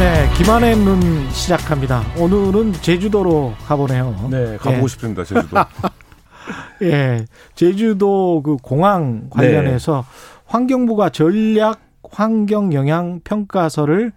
네, 0.00 0.30
김한의 0.38 0.78
눈 0.78 1.28
시작합니다. 1.28 2.02
오늘은 2.18 2.72
제주도로 2.72 3.52
가보네요. 3.66 4.28
네, 4.30 4.56
가보고 4.56 4.84
예. 4.84 4.88
싶습니다, 4.88 5.24
제주도. 5.24 5.58
예, 6.80 7.26
제주도 7.54 8.40
그 8.42 8.56
공항 8.62 9.28
관련해서 9.28 10.06
환경부가 10.46 11.10
전략 11.10 11.80
환경 12.10 12.72
영향 12.72 13.20
평가서를 13.22 14.12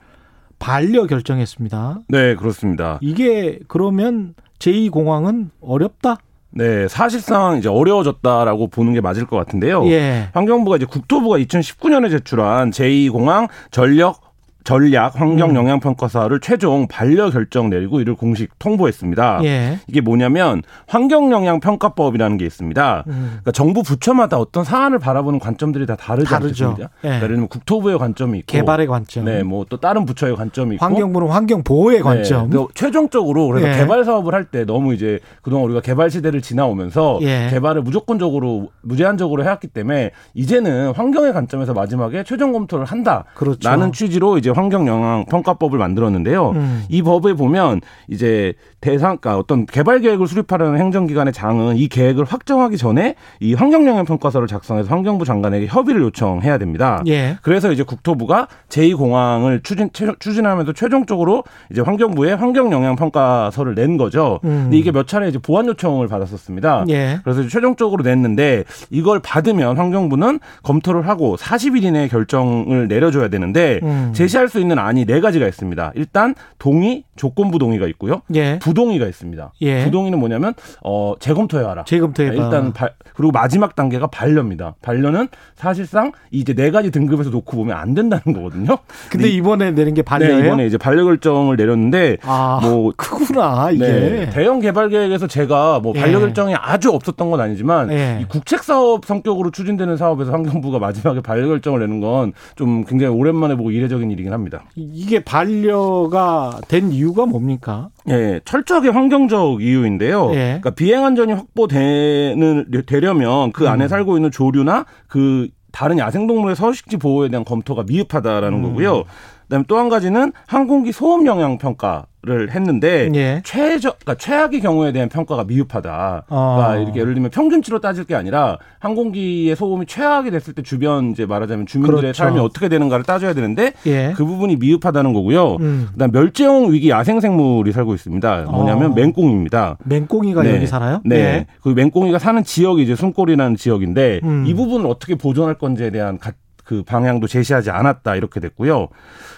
반려 0.57 1.05
결정했습니다. 1.05 1.99
네, 2.07 2.35
그렇습니다. 2.35 2.97
이게 3.01 3.59
그러면 3.67 4.35
제2 4.59 4.89
공항은 4.89 5.51
어렵다? 5.59 6.15
네, 6.51 6.87
사실상 6.87 7.57
이제 7.57 7.67
어려워졌다라고 7.67 8.67
보는 8.67 8.93
게 8.93 9.01
맞을 9.01 9.25
것 9.25 9.35
같은데요. 9.35 9.85
예. 9.87 10.29
환경부가 10.31 10.77
이제 10.77 10.85
국토부가 10.85 11.39
2019년에 11.39 12.09
제출한 12.09 12.71
제2공항 12.71 13.49
전력 13.69 14.22
전략 14.63 15.19
환경 15.19 15.51
음. 15.51 15.55
영향 15.55 15.79
평가서를 15.79 16.39
최종 16.39 16.87
반려 16.87 17.29
결정 17.29 17.69
내리고 17.69 17.99
이를 17.99 18.15
공식 18.15 18.57
통보했습니다. 18.59 19.39
예. 19.43 19.79
이게 19.87 20.01
뭐냐면 20.01 20.61
환경 20.87 21.31
영향 21.31 21.59
평가법이라는 21.59 22.37
게 22.37 22.45
있습니다. 22.45 23.03
음. 23.07 23.25
그러니까 23.31 23.51
정부 23.51 23.83
부처마다 23.83 24.37
어떤 24.39 24.63
사안을 24.63 24.99
바라보는 24.99 25.39
관점들이 25.39 25.85
다 25.85 25.95
다르지 25.95 26.29
다르죠. 26.29 26.69
않습니까? 26.69 26.83
예. 26.99 27.07
그러니까 27.07 27.23
예를 27.25 27.35
들면 27.35 27.47
국토부의 27.49 27.97
관점이 27.99 28.39
있고 28.39 28.51
개발의 28.51 28.87
관점. 28.87 29.25
네, 29.25 29.43
뭐 29.43 29.65
또 29.69 29.77
다른 29.77 30.05
부처의 30.05 30.35
관점이 30.35 30.75
있고 30.75 30.85
환경부는 30.85 31.29
환경 31.29 31.63
보호의 31.63 32.01
관점. 32.01 32.49
네, 32.49 32.57
최종적으로 32.75 33.47
그래서 33.47 33.67
예. 33.69 33.77
개발 33.77 34.03
사업을 34.03 34.33
할 34.33 34.43
때 34.43 34.65
너무 34.65 34.93
이제 34.93 35.19
그동안 35.41 35.65
우리가 35.65 35.79
개발 35.81 36.11
시대를 36.11 36.41
지나오면서 36.41 37.19
예. 37.21 37.47
개발을 37.49 37.81
무조건적으로 37.81 38.69
무제한적으로 38.81 39.43
해왔기 39.43 39.67
때문에 39.67 40.11
이제는 40.33 40.91
환경의 40.91 41.33
관점에서 41.33 41.73
마지막에 41.73 42.23
최종 42.23 42.51
검토를 42.51 42.85
한다. 42.85 43.23
그렇죠. 43.33 43.67
라는 43.67 43.91
취지로 43.93 44.37
이제 44.37 44.49
환경 44.53 44.87
영향 44.87 45.25
평가법을 45.25 45.77
만들었는데요. 45.79 46.51
음. 46.51 46.83
이 46.89 47.01
법에 47.01 47.33
보면 47.33 47.81
이제 48.07 48.53
대상가 48.81 49.37
어떤 49.37 49.65
개발 49.65 50.01
계획을 50.01 50.27
수립하려는 50.27 50.79
행정기관의 50.79 51.31
장은 51.33 51.77
이 51.77 51.87
계획을 51.87 52.25
확정하기 52.25 52.77
전에 52.77 53.15
이 53.39 53.53
환경 53.53 53.87
영향 53.87 54.05
평가서를 54.05 54.47
작성해서 54.47 54.89
환경부 54.89 55.23
장관에게 55.25 55.67
협의를 55.67 56.01
요청해야 56.01 56.57
됩니다. 56.57 57.01
예. 57.07 57.37
그래서 57.41 57.71
이제 57.71 57.83
국토부가 57.83 58.47
제2 58.69 58.97
공항을 58.97 59.61
추진, 59.63 59.89
최- 59.93 60.13
추진하면서 60.19 60.73
최종적으로 60.73 61.43
이제 61.71 61.81
환경부에 61.81 62.33
환경 62.33 62.71
영향 62.71 62.95
평가서를 62.95 63.75
낸 63.75 63.97
거죠. 63.97 64.39
음. 64.43 64.63
근데 64.63 64.77
이게 64.77 64.91
몇 64.91 65.07
차례 65.07 65.29
이제 65.29 65.39
보완 65.39 65.67
요청을 65.67 66.07
받았었습니다. 66.07 66.85
예. 66.89 67.19
그래서 67.23 67.47
최종적으로 67.47 68.03
냈는데 68.03 68.65
이걸 68.89 69.19
받으면 69.19 69.77
환경부는 69.77 70.39
검토를 70.61 71.07
하고 71.07 71.37
40일 71.37 71.83
이내에 71.83 72.07
결정을 72.09 72.87
내려줘야 72.87 73.29
되는데 73.29 73.79
음. 73.83 74.11
제시할 74.13 74.42
수 74.49 74.59
있는 74.59 74.77
안이 74.79 75.05
네 75.05 75.19
가지가 75.21 75.47
있습니다. 75.47 75.91
일단 75.95 76.35
동의, 76.59 77.03
조건부 77.15 77.59
동의가 77.59 77.87
있고요. 77.87 78.21
예. 78.35 78.59
부동의가 78.59 79.07
있습니다. 79.07 79.53
예. 79.61 79.83
부동의는 79.85 80.19
뭐냐면 80.19 80.53
어 80.83 81.13
재검토해 81.19 81.63
와라. 81.63 81.83
재검토해 81.85 82.35
봐. 82.35 82.43
일단 82.43 82.73
발- 82.73 82.93
그리고 83.15 83.31
마지막 83.31 83.75
단계가 83.75 84.07
반려입니다. 84.07 84.75
반려는 84.81 85.27
사실상 85.55 86.11
이제 86.31 86.53
네 86.53 86.71
가지 86.71 86.91
등급에서 86.91 87.29
놓고 87.29 87.55
보면 87.57 87.77
안 87.77 87.93
된다는 87.93 88.23
거거든요. 88.33 88.77
근데 89.09 89.29
이번에 89.29 89.71
내린 89.71 89.93
게 89.93 90.01
반려예요? 90.01 90.37
네, 90.39 90.47
이번에 90.47 90.65
이제 90.65 90.77
반려 90.77 91.03
결정을 91.03 91.55
내렸는데 91.55 92.17
아, 92.23 92.59
뭐 92.61 92.91
크구나 92.97 93.69
이게. 93.71 93.85
네, 93.85 94.29
대형 94.31 94.59
개발 94.59 94.89
계획에서 94.89 95.27
제가 95.27 95.79
뭐 95.79 95.93
예. 95.95 96.01
반려 96.01 96.19
결정이 96.19 96.55
아주 96.55 96.89
없었던 96.91 97.29
건 97.31 97.39
아니지만 97.39 97.91
예. 97.91 98.19
이 98.21 98.25
국책 98.25 98.63
사업 98.63 99.05
성격으로 99.05 99.51
추진되는 99.51 99.97
사업에서 99.97 100.31
환경부가 100.31 100.79
마지막에 100.79 101.21
반려 101.21 101.47
결정을 101.47 101.79
내는 101.79 101.99
건 102.01 102.33
좀 102.55 102.83
굉장히 102.85 103.13
오랜만에 103.13 103.55
보고 103.55 103.71
이례적인 103.71 104.09
일이긴 104.11 104.32
합니다. 104.33 104.63
이- 104.75 104.89
이게 104.93 105.23
반려가 105.23 106.59
된 106.67 106.91
이유가 106.91 107.25
뭡니까? 107.25 107.89
예, 108.09 108.39
철저하게 108.45 108.89
환경적 108.89 109.61
이유인데요. 109.61 110.29
예. 110.31 110.35
그러니까 110.61 110.71
비행 110.71 111.05
안전이 111.05 111.33
확보되는 111.33 112.65
되려면 112.85 113.51
그 113.51 113.65
음. 113.65 113.69
안에 113.69 113.87
살고 113.87 114.17
있는 114.17 114.31
조류나 114.31 114.85
그 115.07 115.47
다른 115.71 115.97
야생동물의 115.97 116.55
서식지 116.55 116.97
보호에 116.97 117.29
대한 117.29 117.43
검토가 117.43 117.83
미흡하다라는 117.87 118.59
음. 118.59 118.63
거고요. 118.63 119.03
그다음에 119.43 119.65
또 119.67 119.77
한 119.77 119.89
가지는 119.89 120.31
항공기 120.47 120.91
소음 120.91 121.25
영향 121.25 121.57
평가 121.57 122.05
를 122.25 122.51
했는데 122.51 123.09
예. 123.15 123.41
최저 123.43 123.89
그러니까 123.99 124.15
최악의 124.15 124.61
경우에 124.61 124.93
대한 124.93 125.09
평가가 125.09 125.43
미흡하다. 125.43 126.23
어. 126.29 126.55
그러니까 126.55 126.77
이렇게 126.81 126.99
예를 127.01 127.15
들면 127.15 127.31
평균치로 127.31 127.79
따질 127.81 128.05
게 128.05 128.15
아니라 128.15 128.57
항공기의 128.79 129.57
소음이 129.57 129.87
최악이 129.87 130.31
됐을 130.31 130.53
때 130.53 130.61
주변 130.61 131.11
이제 131.11 131.25
말하자면 131.25 131.65
주민들의 131.65 131.99
그렇죠. 131.99 132.17
삶이 132.23 132.39
어떻게 132.39 132.69
되는가를 132.69 133.03
따져야 133.03 133.33
되는데 133.33 133.73
예. 133.87 134.13
그 134.15 134.23
부분이 134.23 134.55
미흡하다는 134.55 135.11
거고요. 135.11 135.57
음. 135.59 135.89
그다음 135.91 136.11
멸종 136.11 136.71
위기 136.71 136.89
야생 136.89 137.19
생물이 137.19 137.73
살고 137.73 137.93
있습니다. 137.93 138.43
뭐냐면 138.43 138.91
어. 138.93 138.95
맹꽁입니다. 138.95 139.77
맹꽁이가 139.83 140.43
네. 140.43 140.55
여기 140.55 140.65
살아요? 140.65 141.01
네. 141.03 141.15
예. 141.17 141.45
그 141.61 141.69
맹꽁이가 141.75 142.19
사는 142.19 142.41
지역이 142.41 142.83
이제 142.83 142.95
숨골이라는 142.95 143.57
지역인데 143.57 144.21
음. 144.23 144.45
이 144.47 144.53
부분을 144.53 144.85
어떻게 144.89 145.15
보존할 145.15 145.55
건지에 145.55 145.89
대한 145.89 146.17
가- 146.19 146.31
그 146.73 146.81
방향도 146.83 147.27
제시하지 147.27 147.69
않았다 147.69 148.15
이렇게 148.15 148.39
됐고요. 148.39 148.87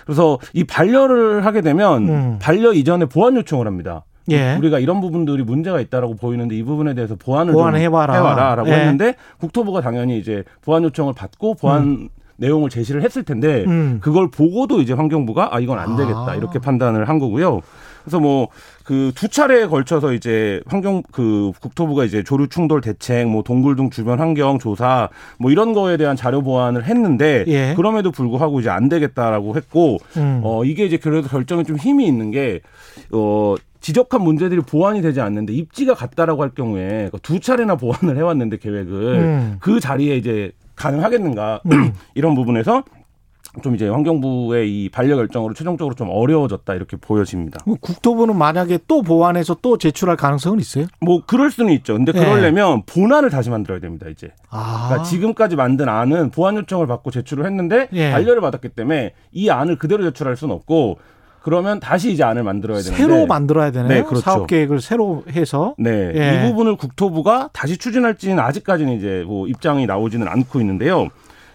그래서 0.05 0.39
이 0.53 0.63
반려를 0.63 1.45
하게 1.45 1.59
되면 1.59 2.07
음. 2.07 2.39
반려 2.41 2.71
이전에 2.71 3.05
보완 3.05 3.35
요청을 3.35 3.67
합니다. 3.67 4.05
예. 4.31 4.55
우리가 4.55 4.79
이런 4.79 5.01
부분들이 5.01 5.43
문제가 5.43 5.81
있다라고 5.81 6.15
보이는데 6.15 6.55
이 6.55 6.63
부분에 6.63 6.93
대해서 6.93 7.15
보완을 7.15 7.53
보완해봐라. 7.53 8.13
좀 8.13 8.23
해와라라고 8.23 8.69
예. 8.69 8.73
했는데 8.73 9.15
국토부가 9.39 9.81
당연히 9.81 10.17
이제 10.17 10.43
보완 10.61 10.83
요청을 10.83 11.13
받고 11.13 11.55
보완 11.55 12.09
내용을 12.37 12.69
제시를 12.69 13.01
했을 13.03 13.23
텐데 13.23 13.63
음. 13.67 13.99
그걸 14.01 14.29
보고도 14.29 14.81
이제 14.81 14.93
환경부가 14.93 15.55
아 15.55 15.59
이건 15.59 15.79
안 15.79 15.95
되겠다 15.95 16.31
아. 16.31 16.35
이렇게 16.35 16.59
판단을 16.59 17.07
한 17.07 17.19
거고요. 17.19 17.61
그래서 18.03 18.19
뭐 18.19 18.49
그 18.85 19.11
두 19.15 19.27
차례에 19.27 19.65
걸쳐서 19.65 20.13
이제 20.13 20.61
환경 20.67 21.01
그 21.11 21.51
국토부가 21.59 22.05
이제 22.05 22.21
조류 22.21 22.47
충돌 22.47 22.81
대책, 22.81 23.27
뭐 23.27 23.41
동굴 23.41 23.75
등 23.75 23.89
주변 23.89 24.19
환경 24.19 24.59
조사 24.59 25.09
뭐 25.39 25.49
이런 25.49 25.73
거에 25.73 25.97
대한 25.97 26.15
자료 26.15 26.43
보완을 26.43 26.85
했는데 26.85 27.43
예. 27.47 27.73
그럼에도 27.75 28.11
불구하고 28.11 28.59
이제 28.59 28.69
안 28.69 28.89
되겠다라고 28.89 29.55
했고 29.55 29.97
음. 30.17 30.41
어 30.43 30.63
이게 30.63 30.85
이제 30.85 30.97
그래도 30.97 31.27
결정에 31.27 31.63
좀 31.63 31.77
힘이 31.77 32.05
있는 32.05 32.29
게어 32.29 33.55
지적한 33.81 34.21
문제들이 34.21 34.61
보완이 34.61 35.01
되지 35.01 35.19
않는데 35.19 35.53
입지가 35.53 35.95
같다라고 35.95 36.43
할 36.43 36.51
경우에 36.51 37.09
그두 37.11 37.39
차례나 37.39 37.75
보완을 37.75 38.17
해왔는데 38.17 38.57
계획을 38.57 39.13
음. 39.15 39.57
그 39.59 39.79
자리에 39.79 40.15
이제 40.17 40.51
가능하겠는가 40.75 41.61
이런 42.15 42.35
부분에서 42.35 42.83
좀 43.63 43.75
이제 43.75 43.87
환경부의 43.87 44.69
이 44.69 44.89
반려 44.89 45.15
결정으로 45.15 45.53
최종적으로 45.53 45.95
좀 45.95 46.09
어려워졌다 46.09 46.73
이렇게 46.73 46.97
보여집니다. 46.97 47.61
그 47.63 47.75
국토부는 47.75 48.37
만약에 48.37 48.79
또 48.87 49.01
보완해서 49.01 49.57
또 49.61 49.77
제출할 49.77 50.17
가능성은 50.17 50.59
있어요? 50.59 50.87
뭐 50.99 51.21
그럴 51.25 51.51
수는 51.51 51.71
있죠. 51.73 51.93
근데 51.93 52.11
네. 52.11 52.19
그러려면 52.19 52.83
본안을 52.85 53.29
다시 53.29 53.49
만들어야 53.49 53.79
됩니다. 53.79 54.07
이제 54.09 54.31
아. 54.49 54.87
그러니까 54.87 55.03
지금까지 55.09 55.55
만든 55.55 55.87
안은 55.87 56.31
보완 56.31 56.57
요청을 56.57 56.87
받고 56.87 57.11
제출을 57.11 57.45
했는데 57.45 57.87
예. 57.93 58.11
반려를 58.11 58.41
받았기 58.41 58.69
때문에 58.69 59.13
이 59.31 59.49
안을 59.49 59.77
그대로 59.77 60.03
제출할 60.03 60.35
수는 60.35 60.53
없고 60.53 60.99
그러면 61.45 61.79
다시 61.79 62.11
이제 62.11 62.23
안을 62.23 62.41
만들어야 62.41 62.79
되는데 62.79 62.97
새로 62.97 63.27
만들어야 63.27 63.69
되네요. 63.69 63.87
네, 63.87 64.01
그렇죠. 64.01 64.21
사업 64.21 64.47
계획을 64.47 64.81
새로 64.81 65.23
해서. 65.29 65.75
네, 65.77 66.11
예. 66.15 66.43
이 66.43 66.49
부분을 66.49 66.75
국토부가 66.75 67.51
다시 67.53 67.77
추진할지는 67.77 68.39
아직까지는 68.39 68.97
이제 68.97 69.23
뭐 69.27 69.47
입장이 69.47 69.85
나오지는 69.85 70.27
않고 70.27 70.59
있는데요. 70.61 71.07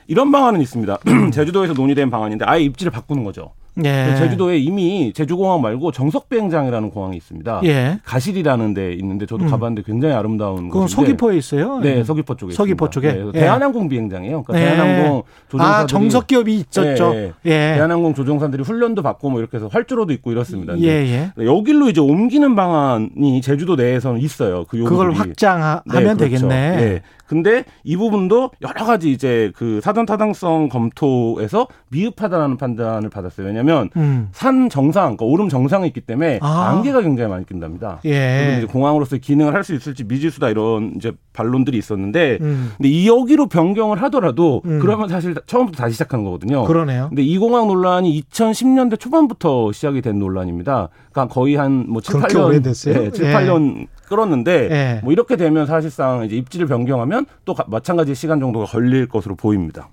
이런 0.06 0.30
방안은 0.30 0.60
있습니다. 0.60 0.96
제주도에서 1.34 1.72
논의된 1.72 2.08
방안인데 2.08 2.44
아예 2.44 2.62
입지를 2.62 2.92
바꾸는 2.92 3.24
거죠. 3.24 3.50
예. 3.84 4.14
제주도에 4.16 4.58
이미 4.58 5.12
제주공항 5.14 5.60
말고 5.60 5.92
정석비행장이라는 5.92 6.90
공항이 6.90 7.16
있습니다. 7.16 7.60
예. 7.64 8.00
가실이라는 8.04 8.74
데 8.74 8.92
있는데 8.94 9.26
저도 9.26 9.44
음. 9.44 9.50
가봤는데 9.50 9.82
굉장히 9.82 10.14
아름다운 10.14 10.68
그건 10.68 10.82
곳인데 10.82 11.06
서귀포에 11.06 11.36
있어요? 11.36 11.78
네, 11.78 12.04
서귀포 12.04 12.36
쪽에 12.36 12.52
서귀포 12.52 12.86
있습니다. 12.86 13.12
쪽에? 13.12 13.24
네, 13.24 13.30
예. 13.34 13.40
대한항공 13.40 13.88
비행장이에요. 13.88 14.42
그러니까 14.42 14.52
네. 14.52 14.76
대한항공 14.76 15.22
조종사들이 15.48 15.82
아, 15.82 15.86
정석 15.86 16.26
기업이 16.26 16.54
있었죠. 16.56 17.14
예, 17.14 17.32
예. 17.44 17.74
대한항공 17.74 18.14
조종사들이 18.14 18.62
훈련도 18.62 19.02
받고 19.02 19.30
뭐 19.30 19.40
이렇게 19.40 19.56
해서 19.56 19.68
활주로도 19.68 20.12
있고 20.14 20.32
이렇습니다. 20.32 20.78
예, 20.78 20.86
예. 20.86 21.32
여기로 21.38 21.88
이제 21.88 22.00
옮기는 22.00 22.54
방안이 22.56 23.40
제주도 23.42 23.76
내에서는 23.76 24.20
있어요. 24.20 24.64
그 24.68 24.78
요구들이. 24.78 24.84
그걸 24.84 25.12
확장하면 25.12 25.82
네, 25.86 26.00
그렇죠. 26.00 26.16
되겠네. 26.18 26.76
네. 26.76 27.02
근데 27.26 27.64
이 27.84 27.96
부분도 27.96 28.50
여러 28.60 28.84
가지 28.84 29.12
이제 29.12 29.52
그 29.54 29.80
사전 29.84 30.04
타당성 30.04 30.68
검토에서 30.68 31.68
미흡하다라는 31.90 32.56
판단을 32.56 33.08
받았어요. 33.08 33.46
왜냐 33.46 33.59
하면 33.60 33.90
음. 33.96 34.28
산 34.32 34.68
정상, 34.68 35.16
그러니까 35.16 35.24
오름 35.26 35.48
정상에 35.48 35.86
있기 35.86 36.00
때문에 36.02 36.38
아. 36.42 36.68
안개가 36.70 37.00
굉장히 37.02 37.30
많이 37.30 37.46
낀답니다. 37.46 38.00
예. 38.04 38.56
이제 38.58 38.66
공항으로서의 38.66 39.20
기능을 39.20 39.54
할 39.54 39.60
수 39.60 39.74
있을지 39.74 40.04
미지수다 40.04 40.48
이런 40.48 40.94
이제 40.96 41.12
반론들이 41.34 41.76
있었는데 41.76 42.38
음. 42.40 42.72
근데 42.78 42.88
이 42.88 43.06
여기로 43.06 43.46
변경을 43.48 44.00
하더라도 44.02 44.62
음. 44.64 44.78
그러면 44.80 45.08
사실 45.08 45.34
처음부터 45.46 45.76
다시 45.82 45.92
시작하는 45.92 46.24
거거든요. 46.24 46.64
그러네요. 46.64 47.08
근데 47.10 47.22
이 47.22 47.36
공항 47.38 47.66
논란이 47.68 48.22
2010년대 48.30 48.98
초반부터 48.98 49.72
시작이 49.72 50.00
된 50.00 50.18
논란입니다. 50.18 50.88
그러니까 51.12 51.32
거의 51.34 51.56
한뭐 51.56 52.00
7, 52.00 52.14
그렇게 52.14 52.34
8년 52.34 52.44
오래됐어요? 52.46 52.94
네, 52.94 53.10
7, 53.10 53.26
예. 53.26 53.32
8년 53.34 53.86
끌었는데 54.08 54.68
예. 54.70 55.00
뭐 55.04 55.12
이렇게 55.12 55.36
되면 55.36 55.66
사실상 55.66 56.24
이제 56.24 56.36
입지를 56.36 56.66
변경하면 56.66 57.26
또 57.44 57.52
가- 57.54 57.64
마찬가지 57.68 58.14
시간 58.14 58.40
정도가 58.40 58.64
걸릴 58.64 59.06
것으로 59.06 59.36
보입니다. 59.36 59.88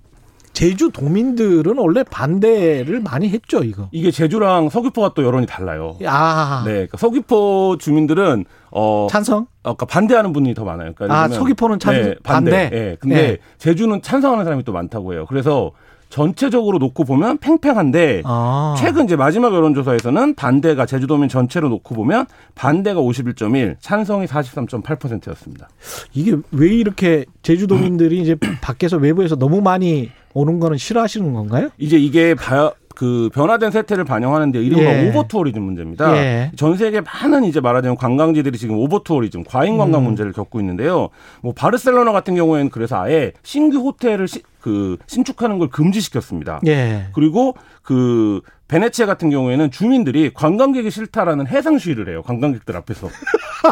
제주 0.58 0.90
도민들은 0.90 1.78
원래 1.78 2.02
반대를 2.02 3.02
많이 3.02 3.30
했죠, 3.30 3.64
이거. 3.64 3.90
이게 3.92 4.10
제주랑 4.10 4.70
서귀포가 4.70 5.12
또 5.14 5.24
여론이 5.24 5.46
달라요. 5.46 5.96
아, 6.08 6.64
네, 6.66 6.72
그러니까 6.72 6.98
서귀포 6.98 7.78
주민들은 7.80 8.46
어 8.72 9.06
찬성? 9.08 9.46
아, 9.62 9.74
그러니까 9.76 9.86
반대하는 9.86 10.34
분이 10.34 10.56
더 10.56 10.66
많아요. 10.66 10.94
그러니까 10.96 11.16
아, 11.16 11.28
서귀포는 11.28 11.78
찬- 11.78 11.94
네, 12.02 12.16
반대? 12.24 12.72
예. 12.74 12.98
근데 13.00 13.16
예. 13.16 13.38
제주는 13.60 14.02
찬성하는 14.02 14.46
사람이 14.46 14.64
또 14.64 14.72
많다고 14.74 15.14
해요. 15.14 15.28
그래서 15.30 15.74
전체적으로 16.10 16.80
놓고 16.80 17.04
보면 17.04 17.38
팽팽한데 17.38 18.24
아. 18.26 18.76
최근 18.80 19.06
이제 19.06 19.16
마지막 19.16 19.54
여론조사에서는 19.54 20.34
반대가 20.34 20.88
제주도민 20.88 21.30
전체로 21.30 21.70
놓고 21.70 21.94
보면 21.94 22.26
반대가 22.56 23.00
51.1, 23.00 23.76
찬성이 23.80 24.26
43.8%였습니다. 24.26 25.70
이게 26.14 26.36
왜 26.52 26.70
이렇게 26.70 27.26
제주도민들이 27.44 28.22
이제 28.22 28.36
밖에서 28.62 28.98
외부에서 28.98 29.36
너무 29.36 29.62
많이 29.62 30.10
오는 30.38 30.60
거는 30.60 30.78
싫어하시는 30.78 31.34
건가요? 31.34 31.70
이제 31.80 31.98
이게 31.98 32.36
바, 32.36 32.72
그 32.96 33.30
변화된 33.34 33.72
세태를 33.72 34.04
반영하는데 34.04 34.62
이른바 34.62 34.84
예. 34.84 35.10
오버 35.10 35.28
투어리즘 35.28 35.64
문제입니다. 35.64 36.16
예. 36.16 36.52
전 36.56 36.78
세계 36.78 37.02
많은 37.02 37.44
이제 37.44 37.60
말하자면 37.60 37.98
관광지들이 37.98 38.56
지금 38.60 38.78
오버 38.78 39.00
투어리즘, 39.00 39.46
과잉 39.46 39.80
관광 39.80 40.02
음. 40.02 40.06
문제를 40.06 40.34
겪고 40.34 40.60
있는데요. 40.60 41.10
뭐 41.42 41.54
바르셀로나 41.54 42.12
같은 42.12 42.36
경우에는 42.36 42.70
그래서 42.70 43.02
아예 43.02 43.34
신규 43.42 43.80
호텔을 43.80 44.28
시, 44.28 44.44
그 44.62 44.98
신축하는 45.08 45.58
걸 45.58 45.70
금지시켰습니다. 45.70 46.60
예. 46.68 47.08
그리고 47.14 47.56
그 47.82 48.42
베네치아 48.68 49.08
같은 49.08 49.32
경우에는 49.32 49.72
주민들이 49.72 50.32
관광객이 50.32 50.92
싫다라는 50.92 51.48
해상 51.48 51.80
시위를 51.80 52.10
해요. 52.10 52.22
관광객들 52.22 52.76
앞에서. 52.78 53.10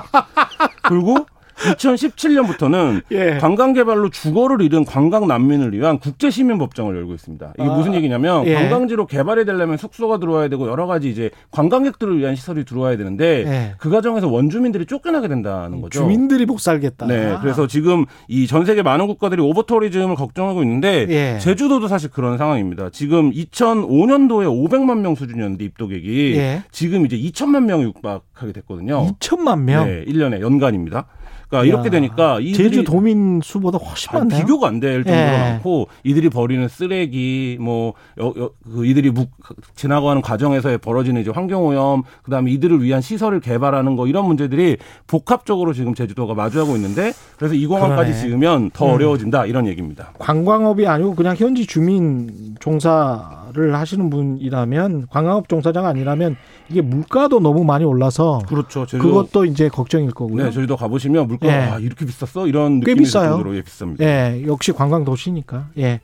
그리고 0.88 1.28
2017년부터는 1.56 3.02
예. 3.12 3.38
관광 3.40 3.74
개발로 3.74 4.10
주거를 4.10 4.62
잃은 4.62 4.86
관광 4.86 5.28
난민을 5.28 5.74
위한 5.74 6.00
국제 6.00 6.30
시민 6.30 6.58
법정을 6.58 6.96
열고 6.96 7.14
있습니다. 7.14 7.54
이게 7.58 7.68
아, 7.70 7.74
무슨 7.76 7.94
얘기냐면 7.94 8.46
예. 8.46 8.56
관광지로 8.56 9.06
개발이 9.08 9.46
되려면 9.46 9.78
숙소가 9.78 10.20
들어와야 10.20 10.48
되고 10.48 10.68
여러 10.68 10.86
가지 10.88 11.10
이제 11.10 11.30
관광객들을 11.52 12.18
위한 12.20 12.36
시설이 12.36 12.66
들어와야 12.66 12.98
되는데 12.98 13.44
예. 13.48 13.76
그 13.78 13.90
과정에서 13.90 14.28
원주민들이 14.28 14.86
쫓겨나게 14.86 15.28
된다는 15.28 15.82
거죠. 15.82 16.00
주민들이 16.02 16.46
못 16.46 16.60
살겠다. 16.60 17.08
네, 17.08 17.38
그래서 17.42 17.68
지금 17.68 18.06
이 18.28 18.46
전 18.46 18.64
세계 18.64 18.84
많은 18.84 19.08
국가들이 19.08 19.42
오버터리즘을 19.42 20.16
걱정하고 20.16 20.62
있는데 20.64 21.08
예. 21.10 21.40
제주도도 21.40 21.88
사실 21.88 22.10
그런 22.12 22.38
상황입니다. 22.38 22.90
지금 22.92 23.32
2005년도에 23.32 24.46
500만 24.70 25.00
명 25.00 25.16
수준이었는데 25.16 25.66
입도객이 25.66 26.36
예. 26.38 26.64
지금 26.72 27.06
이제 27.06 27.18
2천만 27.18 27.66
명이 27.66 27.84
육박하게 27.84 28.54
됐거든요. 28.54 29.08
2천만 29.20 29.62
명. 29.62 29.86
네, 29.88 30.06
1년에 30.06 30.42
연간입니다. 30.42 31.08
그러니까 31.50 31.58
야, 31.60 31.64
이렇게 31.64 31.90
되니까 31.90 32.40
이들이 32.40 32.54
제주 32.56 32.84
도민 32.84 33.40
수보다 33.44 33.78
훨씬 33.78 34.10
많네요. 34.14 34.40
비교가 34.42 34.68
안 34.68 34.80
될 34.80 35.04
정도로 35.04 35.26
예. 35.26 35.38
많고 35.38 35.88
이들이 36.04 36.30
버리는 36.30 36.68
쓰레기 36.68 37.58
뭐 37.62 37.94
여, 38.20 38.34
여, 38.38 38.50
그 38.66 38.86
이들이 38.86 39.10
묵, 39.12 39.30
지나가는 39.76 40.22
과정에서 40.22 40.78
벌어지는 40.78 41.22
이제 41.22 41.32
환경 41.34 41.66
오염 41.66 42.04
그다음에 42.24 42.52
이들을 42.52 42.82
위한 42.84 43.02
시설을 43.02 43.40
개발하는 43.40 43.96
거 43.96 44.08
이런 44.08 44.26
문제들이 44.26 44.78
복합적으로 45.08 45.74
지금 45.74 45.94
제주도가 45.96 46.34
마주하고 46.34 46.76
있는데 46.76 47.14
그래서 47.38 47.54
이 47.56 47.66
공항까지 47.66 48.12
그러네. 48.12 48.28
지으면 48.28 48.72
더 48.72 48.86
음. 48.88 48.92
어려워진다 48.94 49.46
이런 49.46 49.66
얘기입니다. 49.68 50.12
관광업이 50.20 50.86
아니고 50.88 51.16
그냥 51.16 51.36
현지 51.38 51.66
주민 51.66 52.56
종사를 52.60 53.74
하시는 53.76 54.10
분이라면 54.10 55.08
관광업 55.10 55.48
종사자가 55.50 55.88
아니라면 55.90 56.36
이게 56.70 56.82
물가도 56.82 57.40
너무 57.40 57.64
많이 57.64 57.86
올라서 57.86 58.42
그렇죠. 58.48 58.86
제주도 58.86 59.04
그것도 59.08 59.46
이제 59.46 59.70
걱정일 59.70 60.12
거고요. 60.12 60.46
네, 60.46 60.52
제주도 60.52 60.76
가보시면 60.76 61.28
물가 61.40 61.48
예. 61.48 61.60
아, 61.72 61.80
이렇게 61.80 62.06
비쌌어 62.06 62.48
이런 62.48 62.80
꽤 62.82 62.96
비싸요. 62.96 63.32
정도로 63.32 63.56
예, 63.56 63.62
비쌉니다. 63.62 64.02
예, 64.02 64.44
역시 64.46 64.72
관광 64.72 65.04
도시니까. 65.06 65.70
예. 65.78 66.02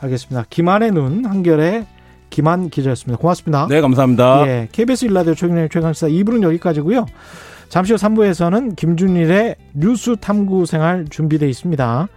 알겠습니다. 0.00 0.46
김한의 0.50 0.92
눈 0.92 1.24
한결의 1.24 1.86
김한 2.30 2.70
기자였습니다. 2.70 3.20
고맙습니다. 3.20 3.66
네, 3.68 3.80
감사합니다. 3.80 4.46
예, 4.48 4.68
KBS 4.72 5.04
일라디오 5.04 5.34
최근의 5.34 5.68
최강시사 5.70 6.08
2부는 6.08 6.42
여기까지고요. 6.42 7.06
잠시 7.68 7.92
후 7.92 7.98
3부에서는 7.98 8.76
김준일의 8.76 9.56
뉴스 9.74 10.16
탐구 10.16 10.66
생활 10.66 11.06
준비되어 11.08 11.48
있습니다. 11.48 12.08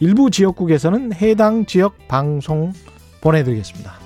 일부 0.00 0.30
지역국에서는 0.30 1.12
해당 1.14 1.66
지역 1.66 1.96
방송 2.08 2.72
보내드리겠습니다. 3.20 4.03